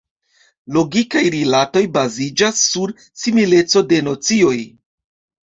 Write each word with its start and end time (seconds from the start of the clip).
Logikaj 0.77 1.21
rilatoj 1.35 1.83
baziĝas 1.99 2.63
sur 2.71 2.95
simileco 3.25 3.85
de 3.93 4.01
nocioj. 4.09 4.57